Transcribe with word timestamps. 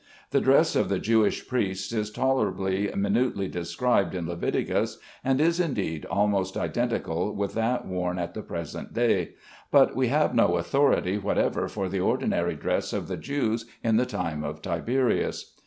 The 0.31 0.41
dress 0.41 0.75
of 0.75 0.89
the 0.89 0.97
Jewish 0.97 1.47
priests 1.47 1.93
is 1.93 2.09
tolerably 2.09 2.91
minutely 2.95 3.47
described 3.47 4.15
in 4.15 4.27
Leviticus, 4.27 4.97
and 5.23 5.39
is 5.39 5.59
indeed 5.59 6.05
almost 6.05 6.57
identical 6.57 7.35
with 7.35 7.53
that 7.53 7.85
worn 7.85 8.17
at 8.17 8.33
the 8.33 8.41
present 8.41 8.95
day; 8.95 9.33
but 9.69 9.95
we 9.95 10.07
have 10.07 10.33
no 10.33 10.57
authority 10.57 11.19
whatever 11.19 11.67
for 11.67 11.87
the 11.87 11.99
ordinary 11.99 12.55
dress 12.55 12.93
of 12.93 13.07
the 13.07 13.15
Jews 13.15 13.67
in 13.83 13.97
the 13.97 14.07
time 14.07 14.43
of 14.43 14.63
Tiberius. 14.63 15.53